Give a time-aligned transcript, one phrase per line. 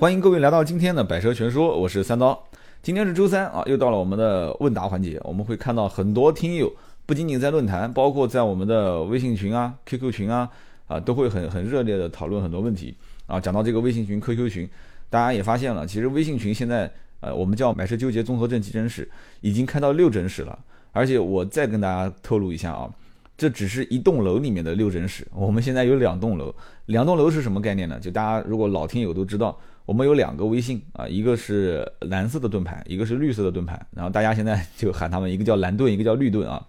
[0.00, 2.40] 欢迎各位来到今天的百车全说，我是三刀。
[2.84, 5.20] 今天是周三啊，又到了我们的问答环节。
[5.24, 6.72] 我们会看到很多听友，
[7.04, 10.48] 不仅仅在论坛，包括在我们的微信群啊、QQ 群啊，
[10.86, 12.94] 啊，都会很很热烈的讨论很多问题
[13.26, 13.40] 啊。
[13.40, 14.70] 讲到这个微信群、QQ 群，
[15.10, 16.88] 大家也发现了，其实微信群现在，
[17.18, 19.10] 呃，我们叫买车纠结综合症急诊室，
[19.40, 20.56] 已经开到六诊室了。
[20.92, 22.88] 而且我再跟大家透露一下啊。
[23.36, 26.52] 这只是一栋楼里面的六诊室，我们现在有两栋楼，
[26.86, 27.98] 两栋楼是什么概念呢？
[28.00, 29.56] 就大家如果老听友都知道，
[29.88, 36.62] 我们有两个微信啊，一个是蓝色的盾牌，一个是绿色的盾牌，然后大家现在就喊他们一个叫蓝盾，一个叫绿盾啊。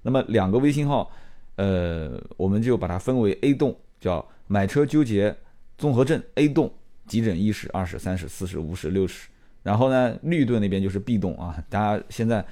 [0.00, 1.10] 那么两个微信号，
[1.56, 5.36] 呃，我们就把它分为 A 栋叫买车纠结
[5.76, 6.72] 综合症 A 栋
[7.06, 9.28] 急诊一室、二室、三室、四室、五室、六室，
[9.62, 12.42] 然后呢，绿盾那边就是 B 栋啊，大家现在。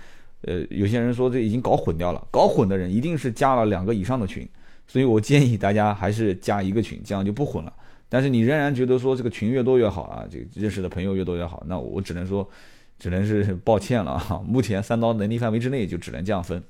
[0.42, 4.48] 呃，有些人说这已经搞混掉了，搞混的人一定是加了两个以上的群，
[4.86, 7.70] 所以我建议大家还是加一个群，这样就不混了。
[8.10, 12.46] 但是你仍然觉得说这个群越多越好啊，这认识的朋友越多越好，那我只能说，
[12.98, 14.42] 只能是 抱歉了啊。
[14.44, 16.62] 目前三刀能力范围之内就只能这样分。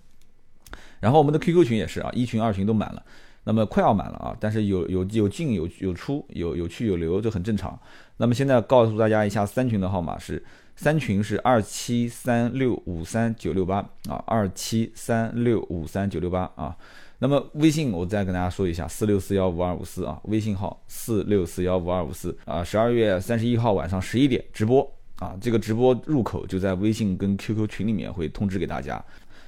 [1.00, 3.02] 然后我们的 QQ 群也是啊，一群二群都满了，
[3.44, 7.76] 那么快要满了啊，但是有有有进有有出，有有去有留，这很正常。
[8.18, 10.44] 那么现在告诉大家一下，三群的号码是。
[10.76, 16.74] 三群是二七三六五三九六八啊，二七三六五三九六八啊。
[17.22, 22.64] 那么微信我再跟大家说一下，四六四幺五二五四啊，微信号四六四幺五二五四啊。
[22.64, 29.04] 十二月三十一号晚上十一点直播啊，这个直播入口就在微信跟 QQ 群里面会通知给大家。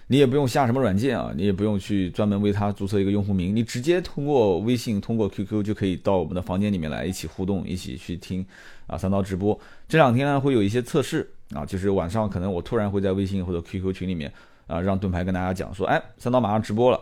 [0.07, 8.45] 你也不用下什么软件啊，你也不用去专门为它注册一个用户名，你直接通过微信、通过 QQ 就可以到我们的房间里面来一起互动，一起去听
[8.87, 9.59] 啊三刀直播。
[9.89, 14.31] 这两天呢会有一些测试啊，就是晚上可能我突然会在微信或者 QQ 群里面
[14.67, 17.01] 啊让盾牌跟大家讲说，哎，三刀马上直播了。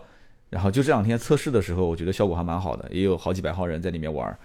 [0.51, 4.39] 然后就这两天测试的时候，我觉得效果还蛮好的，也有好几百号人在里面玩儿。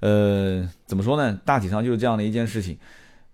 [0.00, 1.38] 呃，怎么说呢？
[1.44, 2.78] 大体上就是这样的一件事情。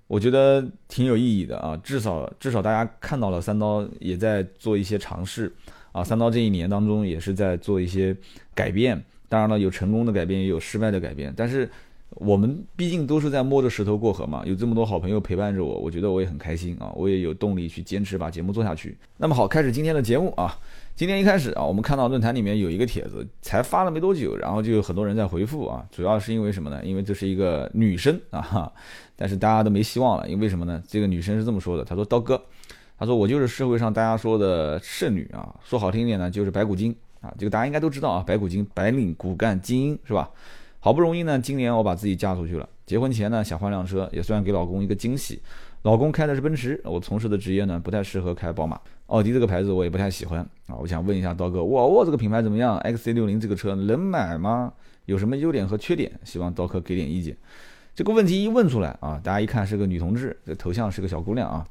[0.06, 5.50] 我觉得挺有意义的啊，至少至少大家看到了三刀也在做一些尝试
[5.92, 8.14] 啊，三刀这一年当中也是在做一些
[8.54, 11.68] 改变，当然了有成功的改变也有失败的改变，但是
[12.10, 18.96] 我们毕竟都是在摸着石头过河嘛，有这么多好朋友陪伴着我，我觉得我也很开心啊，我也有动力去坚持把节目做下去。
[19.16, 20.58] 那么好，开始今天的节目啊。
[20.96, 25.84] 今天一开始啊，我们看到论坛里面有一个帖子，才发了没多久，然后就有很多人在回复啊。
[25.90, 26.80] 主要是因为什么呢？
[26.84, 28.72] 因为这是一个女生啊，
[29.16, 30.80] 但是大家都没希望了，因为什么呢？
[30.86, 32.40] 这个女生是这么说的：“她说刀哥，
[32.96, 37.34] 她说我就是社会上大家说的剩女啊，说好听一点呢，就是白骨精啊。
[37.36, 40.30] 这个大家应该都知道啊，白骨精、白领、骨干、精英是吧？
[40.78, 45.42] 好不容易呢，今年我把自己嫁出去了，结婚前呢想换辆车，也算给老公一个惊喜。
[45.82, 54.72] 老公开的是奔驰，我从事的职业呢不太适合开宝马。”奥迪这个牌子我也不太喜欢啊，我想问一下刀哥，沃尔沃这个品牌怎么样？XC60 这个车能买吗？
[55.04, 56.10] 有什么优点和缺点？
[56.24, 57.36] 希望刀哥给点意见。
[57.94, 61.66] 这个问题一问出来啊，大家一看是个女同志，这头像是个小姑娘啊，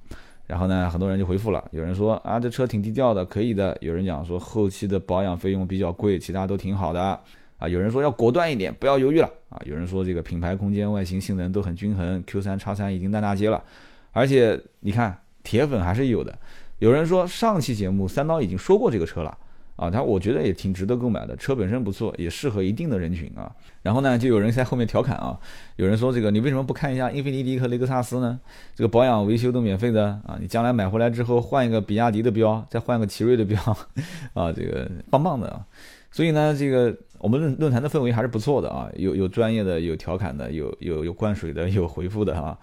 [0.45, 13.63] 然后呢，很多人就回复了，有人说啊，这车挺低调的，可以的；有人讲说后期的保养费用比较贵，其他都挺好的啊；有人说要果断一点，不要犹豫了啊；有人说这个品牌空间、外形、性能都很均衡，Q3 叉3已经烂大街了，
[14.11, 16.37] 而且你看铁粉还是有的。
[16.79, 19.37] 有人说上期节目三刀已经说过这个车了
[19.75, 23.51] 啊，他我觉得也挺值得购买的，车本身不错，也适合一定的人群啊。
[23.81, 25.39] 然后呢，就有人在后面调侃啊，
[25.77, 28.39] 有人说这个你为什么不看一下英菲尼迪和雷克萨斯呢？
[28.75, 33.59] 这个保养维修都免费的啊，你将来买回来之后换一个比亚迪的标，再换个奇瑞的标
[34.35, 35.65] 啊，这个棒棒的啊。
[36.11, 42.55] 所以呢，这个我们论论坛的氛围还是不错的啊，有有专业的，有调侃的，有有有灌水的，有回复的啊。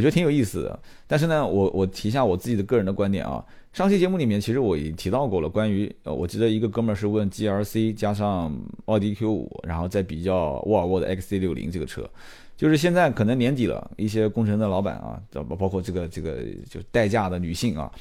[0.00, 3.44] 我觉得挺有意思的，但是呢，我我提一下我自己的个人的观点啊。
[3.70, 8.50] 上期节目里面其实我已经提到过了，关于呃，我记得一个哥们儿是问 G L C 加上
[8.86, 12.08] 奥迪 Q 五，然后再比较沃尔沃的 X C 六零这个车，
[12.56, 16.38] 就是现在可能年底了，一些工程的老板啊，包包括这个这个
[16.70, 17.92] 就代驾的女性啊，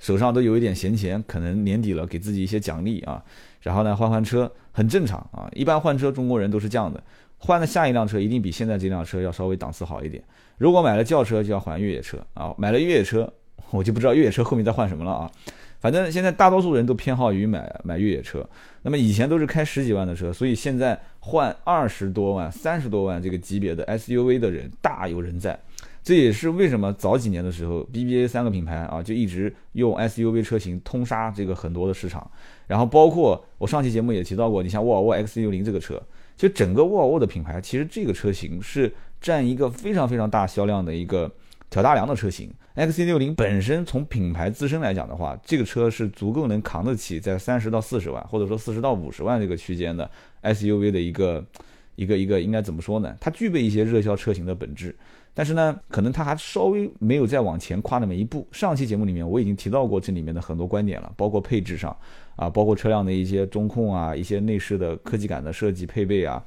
[0.00, 3.22] 手上都有一点闲钱，可能年底了给自己一些奖励啊，
[3.60, 7.00] 然后呢换换车很正常啊，一般换车中国人都是这样的，
[7.38, 10.20] 换的下一辆车一定比现在这辆车要稍微档次好一点。
[10.58, 12.54] 如果买了轿车，就要换越野车啊！
[12.56, 13.32] 买了越野车，
[13.70, 15.30] 我就不知道越野车后面再换什么了啊！
[15.80, 18.48] 反正现在大多数人都偏好于买买越野车。
[18.82, 25.58] 那么以前都是开十几万的车，所以现在换二十多万、三十多万这个级别的 SUV 的人大有人在。
[26.02, 32.30] 这也是为什么早几年的时候，BBA 三个品牌啊就一直用 SUV 车型通杀这个很多的市场。
[32.66, 36.00] 然后包括我上期节目也提到过，你像沃尔沃 X60 这个车，
[36.36, 38.90] 就整个沃尔沃的品牌，其实这个车型是。
[39.24, 41.32] 占一个非常非常大销量的一个
[41.70, 50.08] 挑大梁的车型，XC60 本身从品牌自身来讲的话，这个车是足够能扛得起在三十到四十万，或者说四十到五十万这个区间的
[50.42, 51.42] SUV 的一个
[51.96, 53.16] 一个一个应该怎么说呢？
[53.18, 54.94] 它具备一些热销车型的本质，
[55.32, 58.46] 但是呢，可能它还稍微没有再往前跨那么一步。
[58.52, 61.96] 上期节目里面我已经提到过这里面的很多观点了，包括配置上
[62.36, 66.44] 啊，包括车辆的一些中控啊，一些内饰的科技感的设计配备啊，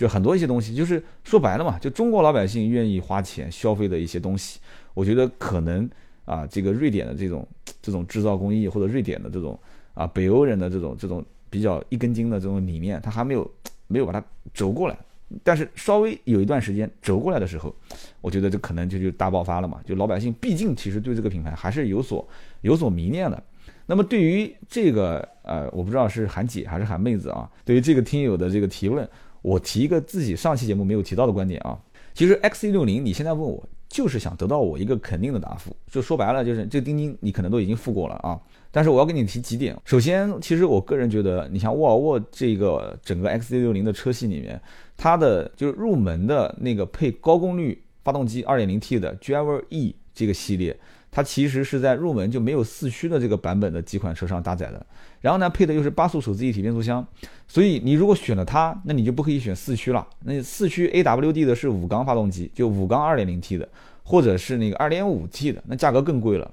[0.00, 4.58] 就很多一些东西，就是说白了嘛，就中国老百姓愿意花钱消费的一些东西，
[4.94, 5.86] 我觉得可能
[6.24, 7.46] 啊，这个瑞典的这种
[7.82, 9.58] 这种制造工艺或者瑞典的这种
[9.92, 11.22] 啊北欧人的这种这种。
[11.52, 13.50] 比较一根筋的这种理念，他还没有
[13.88, 14.24] 没有把它
[14.54, 14.96] 轴过来，
[15.42, 17.74] 但是稍微有一段时间轴过来的时候，
[18.20, 19.80] 我觉得这可能就就大爆发了嘛。
[19.84, 22.24] 就老百姓毕竟其实对这个品牌还是有所
[22.60, 23.42] 有所迷恋的。
[23.86, 29.04] 那么对于这个呃，我不知道是喊姐还是喊妹子啊，对于这个听友的这个提问，
[29.42, 31.78] 我提一个自己上期节目没有提到的观点啊。
[32.12, 38.38] 其实 X C 六零你现在问我，就是想得到我一个肯定的答复，就说白了就是这钉钉你可能都已经付过了啊。
[38.72, 39.76] 但是我要跟你提几点。
[39.84, 44.60] 首先，其实我个人觉得，你像沃尔沃这个整个 XC60 的车系里面，
[44.96, 50.78] 它的就是入门的那个配高功率发动机 2.0T 的 Driver E 这个系列，
[51.10, 54.84] 它其实是在入门就没有四驱的这个版本的几款车上搭载的。
[55.20, 57.06] 然后呢，配的又是八速手自一体变速箱，
[57.46, 60.06] 所以你如果选了它，那你就不可以选四驱了。
[60.24, 63.68] 那四驱 AWD 的是五缸发动机，就五缸 2.0T 的，
[64.02, 66.50] 或者是那个 2.5T 的，那价格更贵了。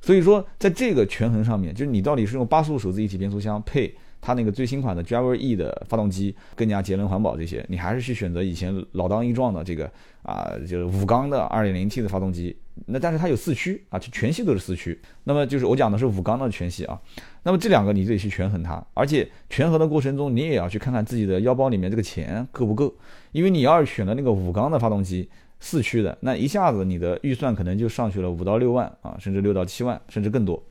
[0.00, 9.88] 所以说，在这个权衡上面，就是你到底是用八速手自一体变速箱配它那个最新款的 Driver E 的发动机，更加节能环保这些，你还是去选择以前老当益壮的这个
[10.22, 12.56] 啊，就是五缸的 2.0T 的发动机。
[12.86, 15.00] 那但是它有四驱啊，就全系都是四驱。
[15.24, 17.00] 那么就是我讲的是五缸的全系啊。
[17.42, 22.94] 那么这两个你得去权衡它，而且权衡的过程中，你也要去看看自己的腰包里面这个钱够不够，
[23.32, 25.28] 因为你要是选了那个五缸的发动机。
[25.62, 30.62] 四驱的那一下子，你的预算可能就上去了五到六万啊，甚至六到七万，甚至更多。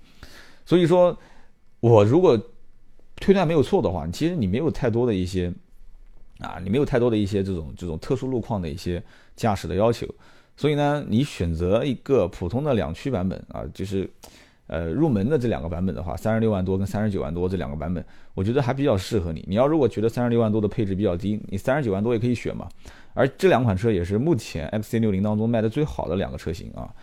[0.65, 1.15] 所以说，
[1.79, 2.35] 我如果
[3.17, 5.53] 推断没有错的话，其实你没有太多的一些
[6.39, 9.00] 啊，你没有太多的一些这种这种特殊路况的一些
[9.35, 10.07] 驾驶的要求。
[10.59, 14.09] 所以呢，你选择一个普通的两驱版本啊，就是
[14.67, 18.03] 呃入门的这两个版本的话，三十六万多跟三十九万多这两个版本，
[18.33, 19.41] 我觉得还比较适合你。
[19.47, 22.67] 你要如果觉得三十六万多的配置比较低，你三十九万多也可以选嘛。
[23.13, 26.94] 而这两款车也是目前 XC60 当中卖的最好的两个车型啊。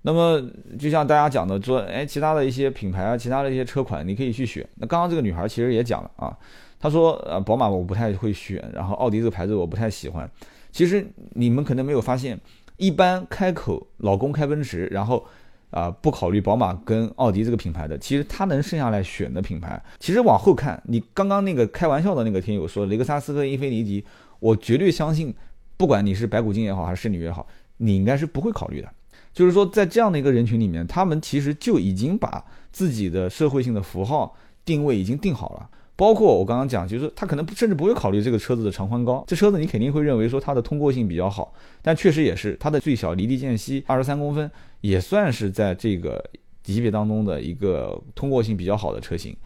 [0.00, 0.42] 那么
[0.78, 4.66] 就像大家讲的说，哎，其他的一些品牌啊，其他的一些车款你可以去选。
[4.76, 6.34] 那刚刚这个女孩其实也讲了啊，
[6.80, 10.26] 她说呃，宝马我不太会选，然后奥迪这个牌子我不太喜欢。
[10.72, 12.40] 其实你们可能没有发现，
[12.82, 15.24] 一般开口老公开奔驰，然后
[15.70, 24.04] 啊不考虑宝马跟奥迪这个品牌的，其实他能剩下来选的品牌，其实往后看，你刚刚那个开玩笑的那个听友说雷克萨斯和英菲尼迪，
[24.40, 25.32] 我绝对相信。
[25.76, 27.46] 不管你是白骨精也好，还是剩女也好，
[27.76, 28.88] 你应该是不会考虑的。
[29.32, 35.68] 就是说，在这样的一个人群里面，他们其实就已经把自己的社会性的符号定位已经定好了。
[35.94, 41.52] 包括我刚刚讲，就是他可能甚至不会考虑这个车子的长宽高，这车子你肯定会认为说它的通过性比较好，
[41.82, 44.50] 但确实也是它的最小离地间隙二十三公分，
[44.80, 46.24] 也算是在这个
[46.62, 49.36] 级别当中的一个通过性比较好的车型。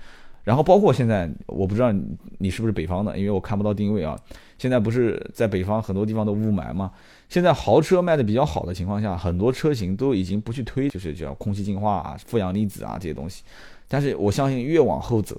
[0.45, 1.93] 然后包括现在，我不知道
[2.39, 4.17] 你是不是北方的，因为我看不到定位啊。
[4.59, 6.93] 现在不是在北方很多地方的雾霾吗？
[7.29, 13.43] 现在豪车卖的比较好的情况下，很多车型都已经不去推，就是叫空气净化啊、负氧离子啊这些东西。
[13.89, 15.37] 但是我相信越往后走，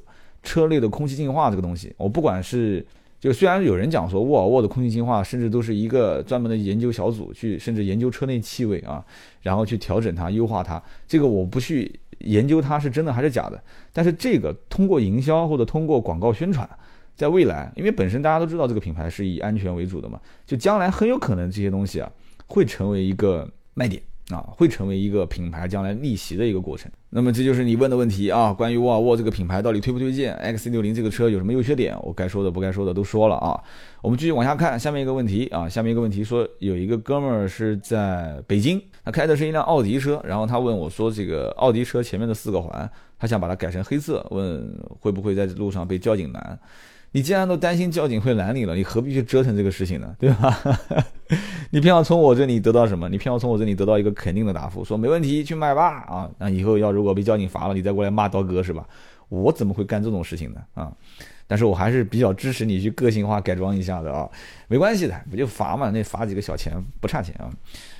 [0.47, 2.85] 车内的空气净化这个东西，我不管是
[3.19, 9.03] 就虽然有人讲说沃尔沃的空气净化，甚至都是一个专门的研究小组去，甚至研究车内气味啊，
[9.41, 10.81] 然后去调整它、优化它。
[11.07, 11.99] 这个我不去。
[12.21, 13.63] 研究它是真的还是假的，
[13.93, 16.67] 但是这个通过营销或者通过广告宣传，
[17.15, 22.11] 在未来，因为本身大家都知道这个品牌是以安全为主的嘛，就将来很有可能这些东西啊
[22.47, 24.01] 会成为一个卖点。
[24.29, 26.91] 啊，会成为一个品牌将来逆袭的一个过程。
[27.09, 31.97] 那么这就是你问的问题啊，关于沃尔沃这个品牌到底推不推荐？XC60 这个车有什么优缺点？
[32.01, 33.57] 我该说的不该说的都说了啊。
[34.01, 46.59] 我们继续往下看，下面一个问题啊，下面一个问题说有一个哥们儿是在北京，他开的是一辆奥迪车，然后他问我说，这个奥迪车前面的四个环，他想把它改成黑色，问会不会在路上被交警拦？
[47.11, 50.15] 你既然都担心交警会拦你了，你何必去折腾这个事情呢？
[50.19, 50.59] 对吧？
[51.71, 53.09] 你偏要从我这里得到什么？
[53.09, 56.01] 你偏要从我这里得到一个肯定的答复，说没问题，去买吧。
[56.07, 58.87] 啊，那以后要如果被交警罚了，你再过来骂刀哥是吧？
[59.29, 60.61] 我怎么会干这种事情呢？
[60.73, 60.91] 啊，
[61.47, 64.29] 但是我还是比较支持你去个性化改装一下的啊，
[64.67, 67.49] 没关系的，不就罚嘛，那罚几个小钱不差钱啊。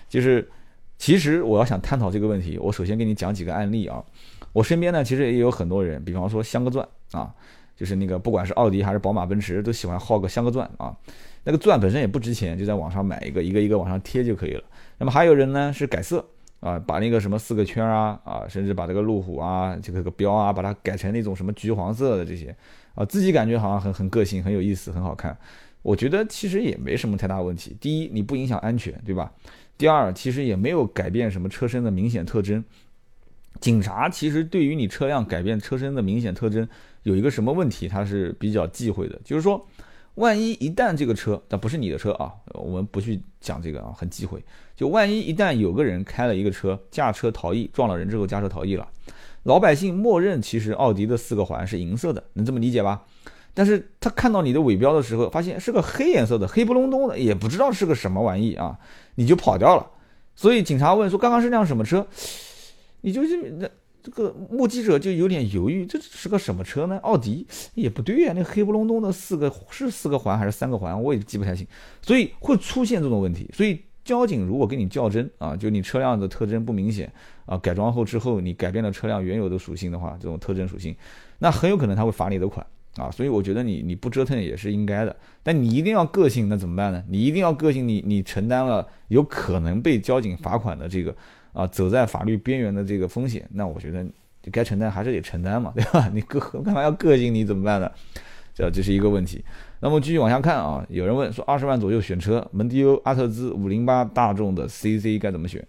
[0.08, 0.48] 就是，
[0.98, 4.04] 其实我要想探讨这个问题，我首先给你讲几个案例啊。
[4.54, 7.34] 我身边呢，其实也有很多人，比方说镶个钻啊。
[7.78, 10.94] 就是那个，不管是奥迪还是宝马、奔驰，都喜欢耗个镶个钻啊。
[11.44, 14.64] 那个钻本身也不值钱，就在网上买一个，一个一个往上贴就可以了。
[14.98, 16.26] 那么还有人呢是改色
[16.60, 22.54] 啊，把那个什么四个圈啊啊，甚至把这个路虎啊这个个标啊，把它改成那种什么橘黄色的这些
[22.96, 25.38] 啊，自己感觉好像很很个性、很有意思、很好看。
[25.84, 27.78] 我觉得其实也没什么太大问题。
[27.80, 29.32] 第一，你不影响安全，对吧？
[29.78, 32.62] 第二，其实也没有改变什么车身的明显特征。
[33.62, 36.68] 警察其实对于你车辆改变车身的明显特征
[37.08, 39.66] 有一个什么问题，他是比较忌讳的，就是说，
[40.16, 44.44] 万一一旦这个车，但不是你的车啊，我们不去讲这个啊，很忌讳。
[44.76, 48.86] 就万一一旦有个人开了一个车，驾车逃逸，撞了人之后驾车逃逸了，
[49.44, 53.06] 老百姓默认其实奥迪的四个环是银色的，能这么理解吧？
[53.54, 58.78] 但是他看到你的尾标的时候，发现是个黑颜色的，黑不隆咚的，也不知道是个什么玩意啊，
[59.16, 59.88] 你就跑掉了。
[60.36, 62.06] 所以警察问说：“刚刚是辆什么车？”
[63.02, 63.70] 你就是那
[64.08, 66.98] 这个目击者就有点犹豫，这是个什么车呢？
[67.00, 71.04] 奥迪也不对呀，那黑不隆咚的四个是四个环还是三个环？
[71.04, 71.68] 我也记不太清。
[72.02, 73.50] 所以会出现这种问题。
[73.54, 77.12] 所以交警如果跟你较真啊，就你车辆的特征不明显
[77.46, 80.96] 啊，改装后之后你改变了车辆原有的属性的话，这种特征属性，
[81.40, 82.66] 那很有可能他会罚你的款。
[82.96, 87.04] 啊，所以我觉得你你不折腾也是应该的，但你一定要个性，那怎么办呢？
[87.10, 91.16] 你一定要个性，你你承担了有可能被交警罚款的这个
[91.58, 94.06] 啊，走在法律边缘的这个风险，那我觉得
[94.52, 96.08] 该承担还是得承担嘛，对吧？
[96.14, 97.34] 你个干嘛要个性？
[97.34, 97.92] 你怎么办呢？
[98.54, 99.44] 这这是一个问题。
[99.80, 105.66] 那么继续往下看啊，有人问说二十万左右选车，蒙迪欧、阿特兹、五零八、大众的 CC 该怎么选？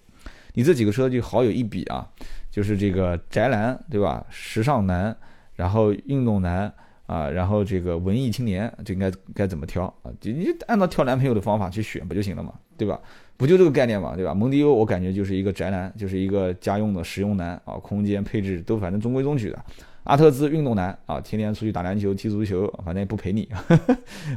[0.52, 2.06] 你这几个车就好有一比啊，
[2.50, 4.26] 就是这个宅男对吧？
[4.28, 5.16] 时尚男，
[5.54, 6.70] 然后运动男。
[7.08, 10.12] 啊，然后这个文艺青年就应该该怎么挑啊？
[10.20, 13.00] 就你按照挑男朋友的方法去选不就行了嘛，对吧？
[13.38, 14.34] 不就这个概念嘛，对吧？
[14.34, 19.64] 蒙迪欧我感觉就是一个宅男，就是一个家用的实用男啊，空间配置都反正中规中矩的。
[20.04, 23.48] 阿特兹运动男啊，天天出去打篮球、踢足球，反正也不陪你，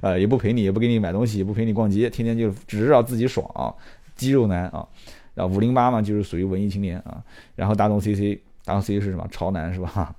[0.01, 3.74] 呃，也不陪你，也不给你买东西，也不陪你逛街，天天就只知道自己爽啊，
[4.15, 4.88] 肌肉男啊。
[5.34, 7.24] 然后五零八嘛，就是属于文艺青年啊。
[7.55, 9.25] 然后大众 CC，大众 CC 是什么？
[9.31, 10.13] 潮男是吧？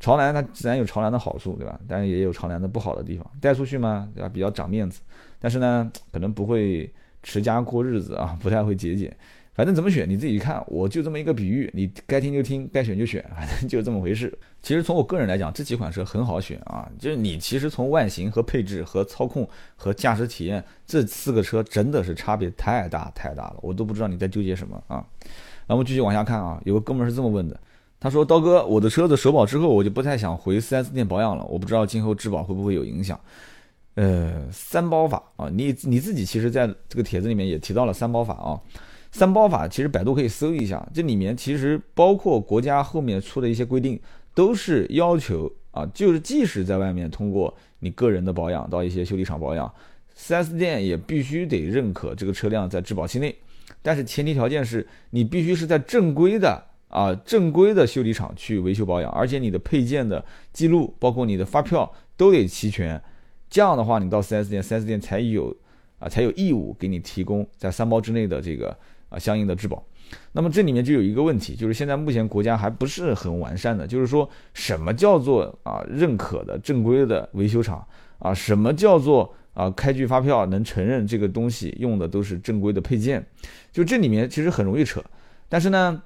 [0.00, 1.78] 潮男它自然有潮男的好处，对吧？
[1.86, 3.30] 但是也有潮男的不好的地方。
[3.40, 4.28] 带出去嘛，对吧？
[4.28, 5.00] 比较长面子，
[5.38, 6.90] 但是呢，可能不会
[7.24, 9.14] 持家过日子啊，不太会节俭。
[9.54, 14.36] 反正怎么选你自己看，我就这么一个比喻，你该听就听，该选就选，反正就这么回事。
[14.60, 25.04] 其实从我个人来讲，这几款车很好选啊，就是你其实从外形和配置和操控和驾驶体验这四个车真的是差别太大太大了，我都不知道你在纠结什么啊。
[25.68, 27.58] 那么继续往下看啊，有个哥们是这么问的。
[28.00, 31.44] 他说：“刀哥，我的车子首保之后，我就不太想回 4S 店保养了。
[31.44, 33.18] 我不知道今后质保会不会有影响。
[33.94, 38.60] 呃，三包法啊，你你自己其实在这个帖子里面也提到了三包法啊。
[39.12, 44.00] 三包法其实百度可以搜一下，这里面其实包括国家后面出的一些规定，
[44.34, 49.72] 都是要求啊，就是即使在外面通过你个人的保养到一些修理厂保养
[50.18, 53.34] ，4S 店也必须得认可这个车辆在质保期内，
[53.80, 56.60] 但是前提条件是你必须是在正规的。”
[56.94, 63.02] 啊，正规的修理厂去维修保养，而且你的配件的记录，包括你的发票都得齐全。
[63.54, 65.56] 这样的话，你到 4S 店，4S 店才有
[66.00, 68.76] 啊，才有义务给你提供在三包之内的这个
[69.08, 69.80] 啊相应的质保。
[70.32, 77.86] 那么这里面就有一个问题，就是现在目前国家还不是很完善的，就是说什么叫做啊认可的正规的维修厂
[78.18, 83.24] 啊，什么叫做啊开具发票能承认这个东西用的都是正规的配件，
[83.70, 85.00] 就这里面其实很容易扯。
[85.48, 86.02] 但是呢。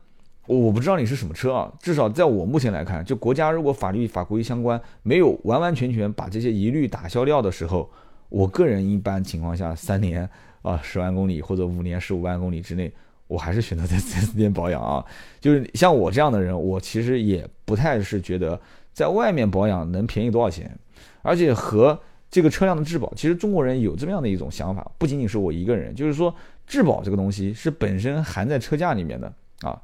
[0.56, 7.90] 我不知道你是什么车啊，至少在我目前来看，就国家如果法律法规相关没有完完全全把这些疑虑打消掉的时候，
[8.30, 10.26] 我个人一般情况下三年
[10.62, 12.90] 啊十万公里或者五年十五万公里之内，
[13.26, 15.04] 我还是选择在 4S 店保养啊。
[15.38, 18.58] 就是像我这样的人，我其实也不太是觉得
[18.94, 20.74] 在外面保养能便宜多少钱，
[21.20, 22.00] 而且和
[22.30, 26.34] 这个车辆的质保，其实中国人有这么样的一种想法，不仅仅是我一个人，就是说
[26.66, 29.78] 质保这个东西是本身含在车价里面的啊。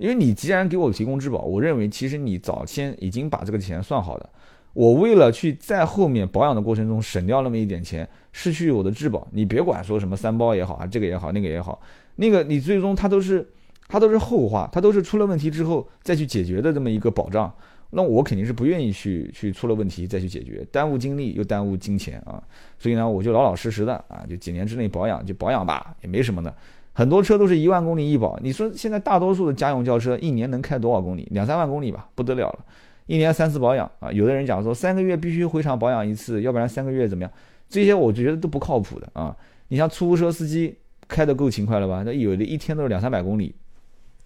[0.00, 4.26] 因为你既然给我提供质保，我认为其实你早先已经把这个钱算好的。
[4.72, 11.78] 我为了去在后面保养的过程中省掉那么一点钱，失去我的质保，你别管说什么三包也好啊，这个也好，那个也好，
[12.16, 13.46] 那个你最终它都是
[13.88, 17.52] 它都是后话，它都是出了问题之后再去解决的这么一个保障。
[17.90, 22.42] 那我肯定是不愿意去去出了问题再去解决，耽误精力又耽误金钱啊。
[22.78, 26.54] 所以呢，我就老老实实的啊，就几年之内保养就保养吧，也没什么的。
[27.00, 31.26] 很多车都是一万公里一保，你说现在大多数的家用轿车一年能开多少公里？
[31.30, 32.58] 两三万公里吧，不得了了。
[33.06, 37.32] 一年三次保养啊，有的人讲说三个月必须回厂保养一次，要不然三个月怎么样？
[37.70, 39.34] 这些我觉得都不靠谱的啊。
[39.68, 40.76] 你像出租车司机
[41.08, 42.02] 开的够勤快了吧？
[42.04, 43.54] 那有的一天都是两三百公里。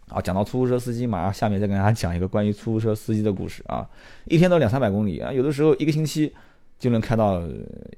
[0.08, 3.88] 啊，讲到出租车司机，马上下面再跟大家讲一个关于出租车司机的故事啊。
[4.24, 6.34] 一天都两三百公里啊，有的时候一个星期
[6.76, 7.40] 就能开到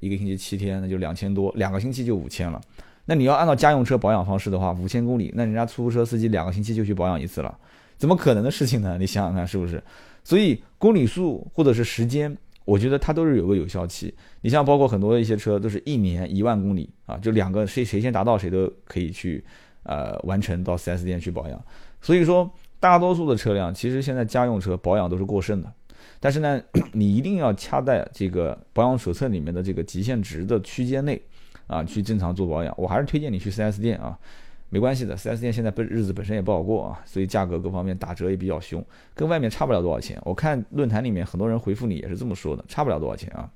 [0.01, 2.61] 一个星期七天，那就两千多，两个星期就五千了。
[3.07, 7.57] 那你要按照家用车保养方式的话，五千公里，那人家出租车司机两个星期就去保养一次了，
[7.97, 8.97] 怎么可能的事情呢？
[8.99, 9.81] 你想想看是不是？
[10.23, 14.13] 所以公里数或者是时间，我觉得它都是有个有效期。
[14.41, 19.43] 你像包括很多一些车都是一年一万公里啊，就两个谁谁先达到谁都可以去
[19.83, 21.59] 呃完成到 4S 店去保养。
[22.01, 25.71] 所以说，大多数的车辆其实现在家用车保养都是过剩的。
[26.19, 26.61] 但是呢，
[26.91, 31.21] 你一定要掐在这个保养手册里面的这个极限值的区间内
[31.67, 32.73] 啊，去正常做保养。
[32.77, 34.17] 我还是推荐你去 4S 店啊。
[34.69, 38.83] 没关系的，4S 店现在本日子本身也不好过啊，所以价格各方面打折也比较凶，
[39.13, 40.21] 跟外面差不了多少钱。
[40.25, 43.49] 我看论坛里面很多人回复你也是这么说的，差不了多少钱啊。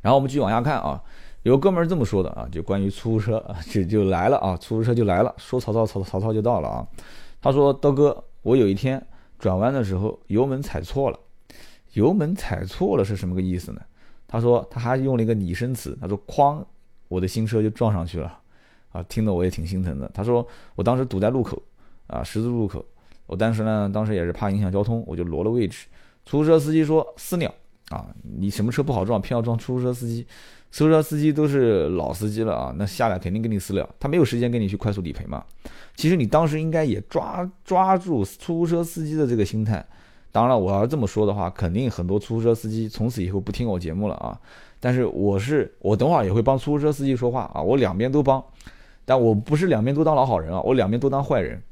[0.00, 1.02] 然后我们继续往下看啊，
[1.42, 6.88] 有哥们儿这么说的啊，就关于出租车啊，就就来了啊，出租车就来了，说曹操曹曹操就到了啊。
[7.42, 9.04] 他说刀哥，我有一天
[9.38, 11.18] 转弯的时候油门踩错了，
[11.92, 13.82] 油门踩错了是什么个意思呢？
[14.26, 16.64] 他说他还用了一个拟声词，他说哐，
[17.12, 18.38] 我的新车就撞上去了。
[18.92, 20.10] 啊，听得我也挺心疼的。
[20.12, 21.62] 他说，我当时堵在路口，
[22.06, 22.84] 啊，十字路口。
[23.26, 25.86] 我当时呢，当时也是怕影响交通，我就挪了位置。
[26.26, 27.54] 出租车司机说私了，
[27.88, 30.26] 啊，你什么车不好撞，偏要撞出租车司机。
[30.70, 35.42] 出租车司机都是老司机了啊，那下来肯定跟你私了，他没有时间跟你去快速理赔嘛。
[35.96, 39.82] 其实你当时应该也抓抓住出租车司机的这个心态。
[40.30, 44.38] 当然了，我要这么说的话，肯定很多出租车司机从此以后不听我节目了啊。
[44.84, 48.42] 但是我是我等会儿也会帮出租车司机说话啊，我两边都帮。
[49.04, 51.62] 但我不是两边都当老好人啊，我两边都当坏人。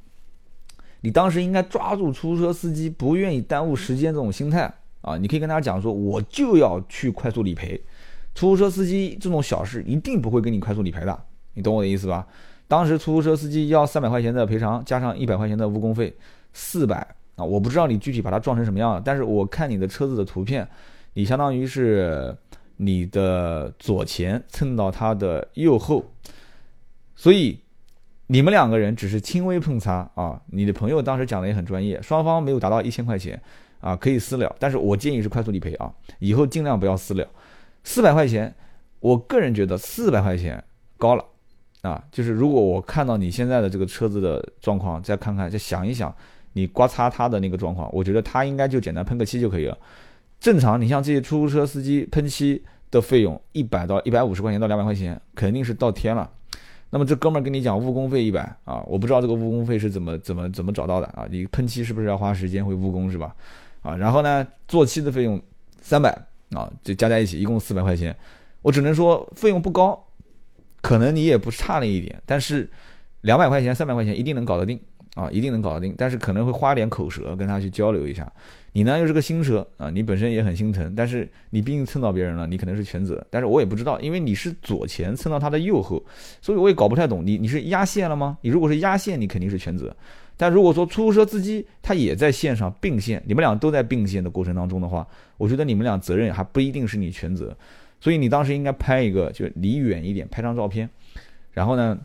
[1.01, 7.83] 你当时应该抓住出租车司机不愿意耽误时间这种心态啊，你可以跟他讲说，我就要去快速理赔。
[8.33, 11.21] 出租车司机这种小事一定不会跟你快速理赔的，
[11.55, 12.25] 你懂我的意思吧？
[12.69, 16.15] 当时出租车司机要三百块钱的赔偿，加上一百块钱的误工费，
[16.53, 20.67] 四百啊，我不知道你具体把它撞成什么样了，但是我看你的车子的图片，
[21.15, 22.37] 你相当于是
[22.83, 26.03] 你的左前蹭到他的右后。
[27.15, 27.61] 所以，
[28.29, 30.41] 你们两个人只是轻微碰擦啊！
[30.47, 33.39] 你的朋友当时讲的也很专业，双方没有达到一千块钱
[33.81, 34.57] 啊，可以私了。
[34.59, 37.29] 但是我建议是快速理赔啊，以后尽量不要私了。
[37.85, 38.55] 四百块钱，
[39.01, 40.63] 我个人觉得四百块钱
[40.97, 41.25] 高了
[41.83, 42.03] 啊。
[42.11, 46.15] 就是如果我看到你现在的这个车子的状况，再看看，再想一想
[46.55, 49.77] 你刮擦它的那个状况，我觉得他应该就简单喷个漆就可以了。
[50.41, 56.31] 正常，你像这些出租车司机喷漆的费用，一百到一百五十块钱到两百块钱，肯定是到天了。
[56.89, 61.25] 那么这哥们儿跟你讲误工费一百啊，我不知道这个误工费是怎么怎么怎么找到的啊？
[61.31, 63.37] 你喷漆是不是要花时间会误工是吧？
[63.83, 65.41] 啊，然后呢，做漆的费用
[65.81, 66.11] 三百
[66.53, 68.17] 啊，就加在一起一共四百块钱。
[68.63, 70.07] 我只能说费用不高，
[70.81, 72.69] 可能你也不差那一点，但是
[73.21, 74.81] 两百块钱三百块钱一定能搞得定
[75.15, 78.31] 啊，一定能搞得定，但是可能会花点口舌跟他去交流一下。
[78.73, 83.25] 你呢又是个新车啊，你本身也很心疼，但是你毕竟蹭到别人了，你可能是全责。
[83.29, 86.01] 但是我也不知道，因为你是左前蹭到他的右后，
[86.41, 87.27] 所以我也搞不太懂。
[87.27, 88.39] 你你是压线了吗？
[88.43, 89.95] 你如果是压线，你肯定是全责。
[90.37, 95.05] 但如果说出租车司机他也在线上并线，你们俩都在并线的过程当中的话，
[95.37, 97.55] 我觉得你们俩责任还不一定是你全责。
[98.01, 100.89] 所以你当时应该拍一个，就离远一点，拍张照片，
[101.53, 101.99] 然后呢，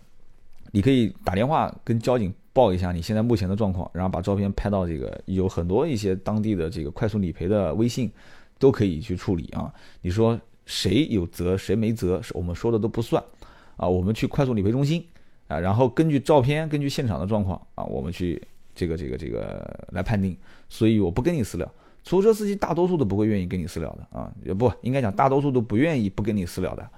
[0.71, 2.33] 你可以打电话跟交警。
[2.55, 8.09] 报一下你现在目前的状况，然后把照片拍到这个有很多一些当地的这个快速理赔的微信，
[8.57, 9.69] 都可以去处理啊。
[10.01, 13.21] 你说谁有责谁没责，我们说的都不算
[13.75, 13.85] 啊。
[13.85, 15.05] 我们去快速理赔中心
[15.49, 18.41] 啊，然后根据照片，根据现场的状况啊，我们去
[18.73, 20.33] 这个这个这个来判定。
[20.69, 21.69] 所以我不跟你私了，
[22.05, 26.89] 出租车司机大多数都不会愿意跟你私了的啊，也不应该讲大多数都不愿意不跟你私了的，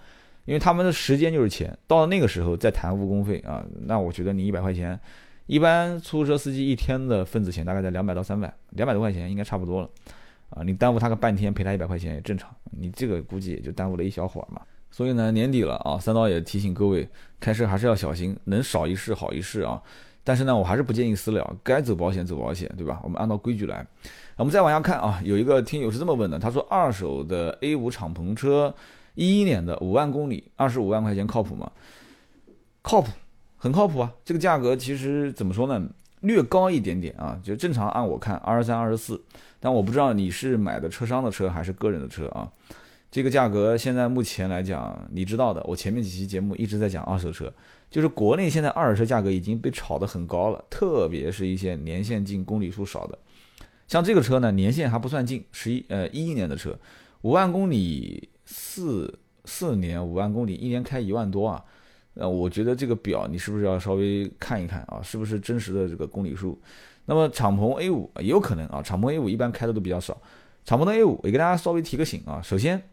[0.46, 5.00] 因为他们的时间就是钱，到了那个时候再谈误工费啊，那我觉得你一百块钱。
[5.48, 9.90] 一般出租车司机一天的份子钱大概在两百到三百，两百多块钱应该差不多了，
[10.50, 12.54] 啊，你耽误他个半天，赔他一百块钱也正常。
[12.72, 14.62] 你这个估计也就耽误了一小会儿嘛。
[14.92, 17.08] 所以呢，年底了啊，三刀也提醒各位，
[17.40, 19.82] 开车还是要小心，能少一事好一事啊。
[20.24, 23.00] 但是呢，我还是不建议私了，该走保险走保险，对吧？
[23.02, 23.86] 我们按照规矩来。
[24.36, 28.76] 我们再往下看啊，有一个听友是这么问的，他说二手的 A 五敞篷车，
[29.16, 31.72] 一一年的五万公里，二十五万块钱靠谱吗？
[32.82, 33.10] 靠谱。
[33.58, 35.90] 很靠谱啊，这个价格其实怎么说呢，
[36.22, 39.20] 略高一点点啊，就正常按我看二十三、二十四，
[39.60, 42.50] 但我不知道你是买的车商的车还是个人的车啊。
[43.10, 47.52] 这个价格现在目前来讲，你知道的，我前面几期节目一直在讲二手车，
[47.90, 53.18] 就是国内现在二手车价格已经被炒得很高了，特别是一些年限近、公里数少的，
[53.88, 56.78] 像这个车呢，年限还不算近，十一呃一一年的车，
[57.22, 61.64] 五万公里四四年，五万公里一年开一万多啊。
[62.20, 65.00] 呃，我觉得这个表你是不是要稍微看一看啊？
[65.04, 66.60] 是不是真实的这个公里数？
[67.06, 70.20] 那么敞篷 A 五也有可能啊，敞篷 A 五一般开的都比较少。
[70.66, 72.42] 敞篷的 A 五也给大家稍微提个醒啊。
[72.42, 72.84] 首先，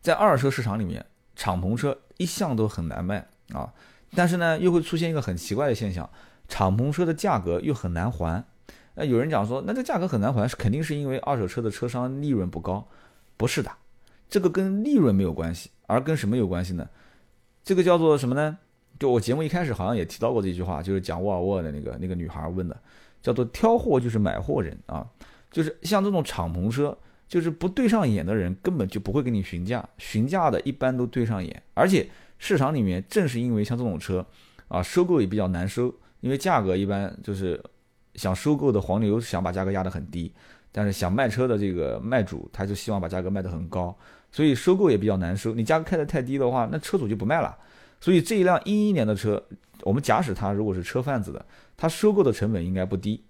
[0.00, 1.04] 在二手车市场里面，
[1.36, 3.72] 敞篷车一向都很难卖啊。
[4.14, 6.08] 但是呢，又会出现一个很奇怪的现象，
[6.48, 8.42] 敞篷车的价格又很难还。
[8.94, 12.86] 那有人讲说，那这价格很难还，是肯定是因为二手车的车商利润不高。
[13.36, 13.70] 不是的，
[14.30, 16.88] 这个跟利润没有关系，而跟什么有关系呢？
[17.64, 18.58] 这个叫做什么呢？
[18.98, 22.80] 就我节目一开始好像也提到过这句话，就是讲沃尔沃的那个那个女孩问的，
[23.22, 25.04] 叫做挑货就是买货人啊，
[25.50, 26.96] 就是像这种敞篷车，
[27.26, 34.24] 就是不对上眼的人根本就不会给你询价，询价的一般都对上眼，而且市场里面正是因为像这种车
[34.68, 37.60] 啊，收购也比较难收，因为价格一般就是
[38.14, 40.32] 想收购的黄牛想把价格压得很低，
[40.70, 43.96] 但是想卖车的这个卖主他就希望把价格卖得很高，
[44.34, 47.56] 所以收购也比较难收，你价格开得太低的话，那车主就不卖了。
[48.00, 49.40] 所以这一辆一一年的车，
[49.82, 53.22] 我们假使他如果是车贩子的，他收购的成本应该不低，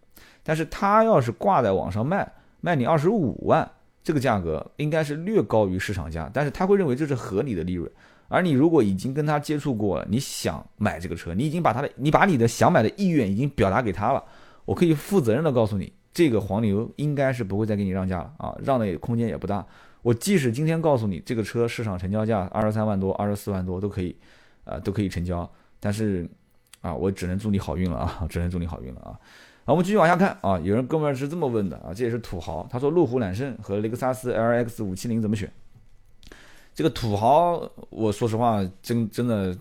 [0.43, 2.27] 但是他要是挂在网上卖，
[2.63, 3.71] 卖你二十五万，
[4.03, 7.91] 这个价格应该是略高于市场价，但是他会认为这是合理的利润。
[8.29, 14.25] 而你如果已经跟他接触过了，你想买这个车，你已经把他的，你把你的想买的意愿已经表达给他了，
[14.65, 19.65] 我可以负责任的告诉你，这个黄牛应该是不会再给你让价了啊，让的空间也不大。
[20.05, 24.15] 我即使今天告诉你这个车市场成交价二十三万多、二十四万多都可以。
[24.67, 25.47] 啊，都可以成交，
[25.79, 26.27] 但是，
[26.81, 29.13] 啊，我只能祝你好运了啊，只能祝你好运了啊。
[29.67, 35.53] 好，我们继续往下看啊，有人哥们儿是这么问的啊，这也是土豪，他说路虎揽胜和雷克萨斯 LX 五七零怎么选？
[36.75, 39.55] 这个土豪，我说实话，真真的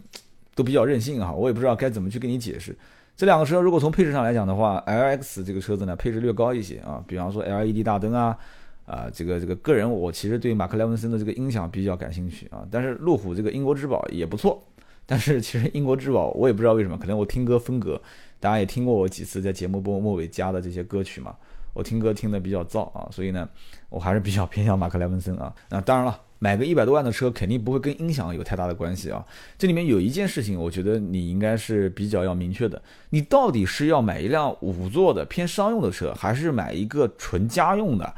[0.56, 2.73] 都比较任性啊，我也不知道该怎么去跟你解释。
[3.17, 8.38] 这两个车如果从配置上来讲的话，LX 这个车子呢配置略高一些啊，比方说 LED 大灯啊，
[8.86, 14.63] 啊，这个这个个人我其实对马克莱文森的这个音响比较感兴趣啊，但是路虎这个英国之宝也不错。
[15.06, 18.02] 但是其实英国之宝，我也不知道为什么，可能我听歌风格，
[18.39, 21.36] 大家也听过我几次在节目播末尾加的这些歌曲嘛，
[21.74, 23.48] 我听歌听的比较燥啊，所以呢，
[23.89, 25.54] 我还是比较偏向马克莱文森啊。
[25.69, 29.26] 那当然了，买个一百多万的车，肯定不会跟音响有太大的关系啊。
[29.58, 38.13] 这里面有一件事情，我觉得你应该是比较要明确的，你到底是要买一辆五座的偏商用的车，还是买一个纯家用的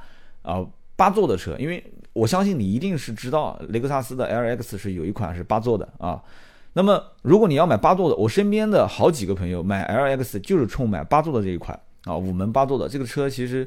[0.45, 1.55] 啊八座的车？
[1.57, 6.21] 因为我相信你一定是知道雷克萨斯的 LX 是有一款是八座的啊。
[6.77, 13.65] 那么，如果你要买八座的，我身边的好几个朋友买 LX 就是冲买八座的这一款啊，五门八座的这个车，其实，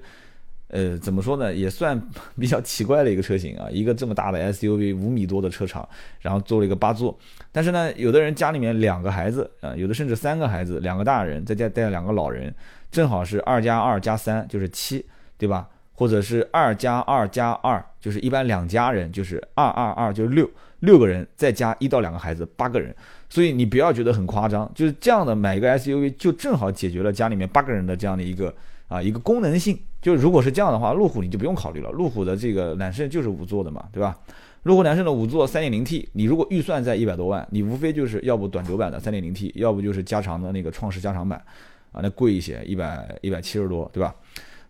[0.69, 1.99] 呃，怎么说呢，也算
[2.39, 5.89] 比较奇怪的一个车型啊，一个这么大的 SUV，五米多的车长，
[6.21, 7.19] 然后做了一个八座。
[7.51, 12.55] 但是呢，有的人家里面两个孩子啊，有的甚至三个孩子，两个大人再加带两个老人，
[12.91, 15.05] 正好是二加二加三就是七，
[15.39, 15.67] 对吧？
[15.99, 20.49] 或者是二加二加二，就是一般两家人就是二二二就是六。
[20.79, 22.95] 六个人再加一到两个孩子，八个人，
[23.29, 28.55] 所以你不要觉得很夸张，就是这样的买一个 SUV 就正好解决了家里面八个人的这样的一个
[28.87, 29.77] 啊一个功能性。
[30.01, 34.17] 就如果是这样的话，路虎你就不用考虑了，路虎的这个揽胜就是五座的嘛，对吧？
[34.63, 41.43] 路虎揽胜的五座 3.0T，你如果预算在一百多万，你无非就是要不短轴版的 3.0T，要不就是加长的那个创世加长版，
[41.91, 44.15] 啊，那贵一些，一百一百七十多，对吧？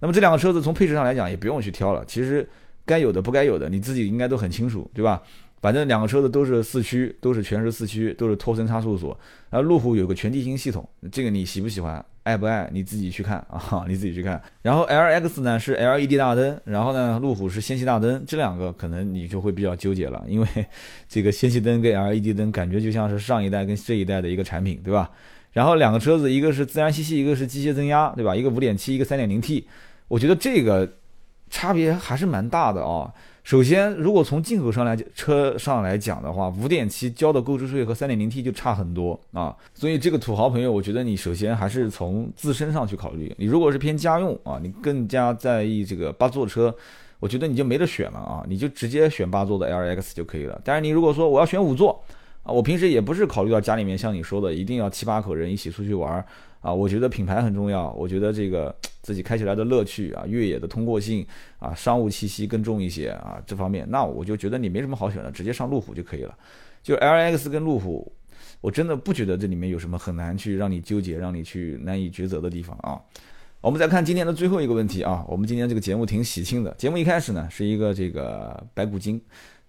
[0.01, 2.49] 那么这两个车子从配置上来讲也不用去挑了，其实
[2.87, 5.23] 该有的不该有的你自己应该都很清楚，对吧？
[5.61, 9.19] 反正两个车子都是四驱，都是全时四驱，都是托森差速锁。
[9.51, 14.41] 然后路虎有个全地形系统，这个你喜不喜欢，爱不爱，你自己去看啊， 你自己去看。
[14.63, 20.47] 然后 L X 呢是 L E D 大灯，然后呢路虎是氙气大灯，这两个可能你就会比较纠结了，因为
[21.09, 25.11] 这个氙气灯跟 L E D 灯感觉就像是上一代跟这一代的一个产品，对吧？
[25.53, 28.37] 然后两个车子一个是自然吸气，一个是机械增压，对吧？
[28.37, 29.67] 一个五点七，一个三点零 T，
[30.09, 30.91] 我觉得这个
[31.49, 33.13] 差别还是蛮大的啊。
[33.45, 43.35] 首先，如果从进口上来车上来讲的话，五点七交的购置税和三点零 T 就差很多啊，所以这个土豪朋友，我觉得你首先还是从自身上去考虑。
[43.39, 46.75] 你如果是偏家用啊，你更加在意这个八座车，
[47.21, 50.61] 我觉得你就没得选了啊，你就直接选八座的 LX 就可以了。
[50.63, 52.05] 但是你如果说我要选五座
[52.43, 56.23] 啊，我平时也不是考虑到家里面像你说的一定要七八口人一起出去玩。
[56.61, 61.27] 啊，我觉得品牌很重要，我觉得这个 自己开起来的乐趣啊，越野的通过性
[61.59, 66.37] 啊，商务气息更重一些啊，这方面，那我就觉得你没什么好选的，直接上路虎就可以了。
[66.83, 68.13] 就 L X 跟路虎，
[68.61, 73.01] 我真的不觉得这里面有什么很难去让你纠结、让你去难以抉择的地方啊。
[73.61, 79.21] 我们再看今天的最后一个问题啊，我们今天这个节目挺喜庆的，节目一开始呢是一个这个白骨精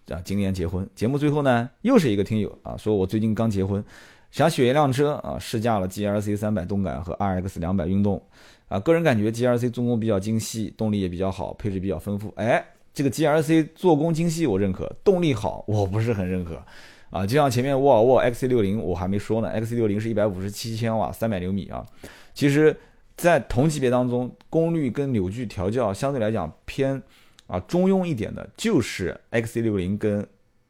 [0.10, 3.84] 啊，今年结婚，节目最后呢又是一个听友啊，说我最近刚结婚。
[4.32, 8.22] 想选一辆车啊，试驾了 G L C 三百动感和 R X 两百运动，
[8.68, 12.32] 啊，个人感觉 G L C 做工比较精细，动力也比较好，配置比较丰富。
[12.36, 12.64] 哎，
[12.94, 16.64] 这个 G L C 做工精细我认可，动力好我不是很认可。
[17.10, 21.84] 啊，就像前面沃尔沃 X C 六零我还没说呢，X C 六零是一百五十七千瓦，三百牛米啊。
[22.36, 22.78] 其实，
[23.18, 27.02] 在同级别当中，功率跟扭矩调教相对来讲偏
[27.48, 30.28] 啊中庸一点的，就是 X C 六零跟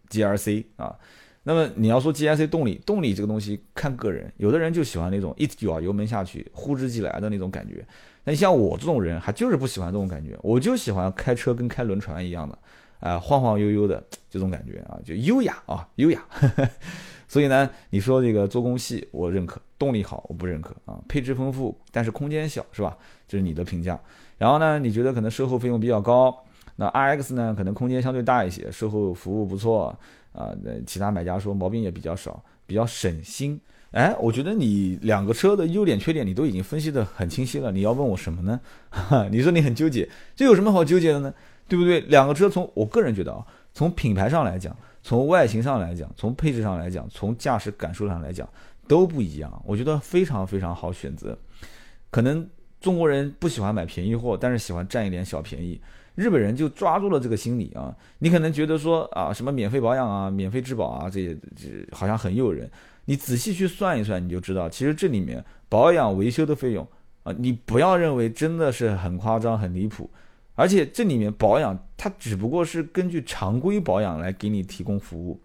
[0.07, 0.95] G L C 啊。
[1.43, 7.85] 那么你要说 G I C 动力，动力这个东西看个人，有的人就喜欢那种一脚油门下去呼之即来的那种感觉。
[8.25, 12.57] 那你像我这种人，还就是不喜欢这种感觉，我就喜欢开车跟开轮船一样的，
[12.99, 16.21] 啊，晃晃悠悠的这种感觉啊，就优雅啊，优雅。
[17.27, 20.99] 所以呢，你说这个做工细，我认可；动力好，我不认可啊。
[21.07, 22.97] 配置丰富，但是空间小，是吧？
[23.27, 23.99] 这是你的评价。
[24.37, 26.35] 然后呢，你觉得可能售后费用比较高？
[26.75, 29.95] 那 R X 呢，可能空间相对大一些，售后服务不错
[30.31, 30.53] 啊。
[30.63, 33.59] 那其他买家说毛病也比较少，比较省心。
[33.91, 37.71] 哎，我觉得你两个车的优点缺点你都已经分析的很清晰了。
[37.71, 38.59] 你要问我什么呢？
[38.89, 41.33] 哈 你说你很纠结，这有什么好纠结的呢？
[41.67, 41.99] 对不对？
[42.01, 44.75] 两个车从我个人觉得啊，从品牌上来讲。
[45.01, 48.47] 从外形上来讲，从配置上来讲，从驾驶感受上来讲，
[48.85, 49.63] 都不一样。
[49.65, 51.35] 我觉得非常非常好选择。
[52.11, 52.47] 可能
[52.81, 55.79] 中国人不喜欢买便宜货，但是喜欢占一点小便宜。
[56.19, 57.95] 日本人就抓住了这个心理啊。
[58.19, 62.69] 你可能觉得说啊，什么免费保养啊，免费质保啊，这些这好像很诱人。
[63.05, 66.85] 你仔细去算一算，你就知道，其实这里面保养维修的费用
[67.23, 70.09] 啊，你不要认为真的是很夸张、很离谱。
[70.55, 75.39] 而且这里面保养，它只不过是根据常规保养来给你提供服务，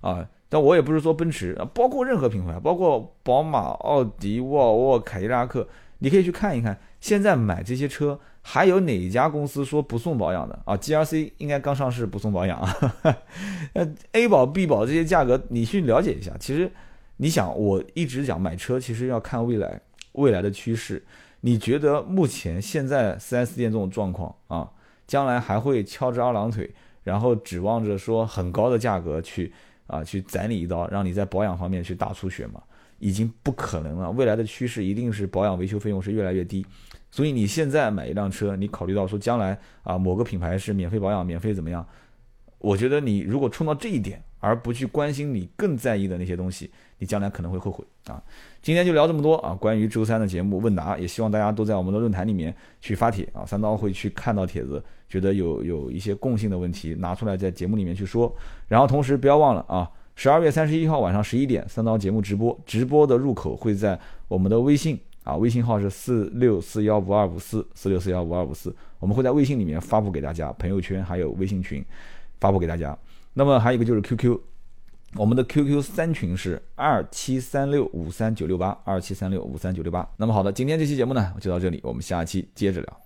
[0.00, 5.66] 啊，但我也不是说奔驰啊，包括任何品牌，包括宝马、奥迪、沃尔沃、凯迪拉克，
[5.98, 12.76] 你可以去看一看，现在买这些车还有哪家公司说不送保养的啊？G R C 应该刚上市不送保养啊，
[13.72, 16.36] 呃，A 保、B 保这些价格你去了解一下。
[16.38, 16.70] 其实
[17.18, 19.80] 你想，我一直讲买车，其实要看未来
[20.12, 21.02] 未来的趋势。
[21.42, 24.68] 你觉得目前现在 4S 店这种状况啊，
[25.06, 26.68] 将来还会翘着二郎腿，
[27.04, 29.52] 然后指望着说很高的价格去
[29.86, 32.60] 啊去宰你一刀，让你在保养方面去大出血吗？
[32.98, 34.10] 已经不可能了。
[34.12, 36.64] 未来的趋势一定是保养维修费用是越来越低，
[37.12, 41.86] 所以你现在买一辆车，你考虑到说将来啊某个品牌是免费保养、免费怎么样？
[42.58, 48.22] 我觉得你如果冲到这一点，而不去关心你更在意的那些东西，你将来可能会后悔啊。
[48.62, 49.52] 今天就聊这么多啊！
[49.52, 53.44] 关于周三的节目问答，也希望大家都在我们的论坛里面去发帖啊。
[53.44, 58.32] 三刀会去看到帖子，觉得有有一些共性的问题，拿出来在节目里面去说。
[58.68, 63.98] 然后同时不要忘了啊，十二月三十一号晚上十一点，三刀节目直播，直播的入口会在
[64.28, 71.84] 我们的微信啊，微信号是四六四幺五二五四四六四幺五二五四，我们会在微信里面发布给大家，朋友圈还有微信群
[72.40, 72.96] 发布给大家。
[73.34, 74.38] 那么还有一个就是 QQ。
[75.14, 80.08] 我们的 QQ 三群是二七三六五三九六八，二七三六五三九六八。
[80.16, 83.01] 那么好的，今天这期节目呢，就到这里，我们下期接着聊。